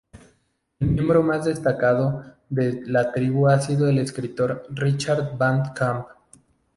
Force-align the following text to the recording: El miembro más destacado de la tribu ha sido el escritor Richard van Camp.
El 0.79 0.87
miembro 0.87 1.21
más 1.21 1.45
destacado 1.45 2.25
de 2.49 2.81
la 2.87 3.11
tribu 3.11 3.47
ha 3.47 3.61
sido 3.61 3.87
el 3.87 3.99
escritor 3.99 4.65
Richard 4.71 5.37
van 5.37 5.73
Camp. 5.75 6.07